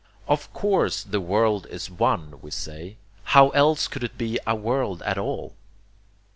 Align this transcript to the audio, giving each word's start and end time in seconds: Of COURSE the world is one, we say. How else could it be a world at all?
Of 0.27 0.51
COURSE 0.51 1.03
the 1.03 1.21
world 1.21 1.67
is 1.69 1.91
one, 1.91 2.41
we 2.41 2.49
say. 2.49 2.97
How 3.37 3.49
else 3.49 3.87
could 3.87 4.03
it 4.03 4.17
be 4.17 4.39
a 4.47 4.55
world 4.55 5.03
at 5.03 5.19
all? 5.19 5.53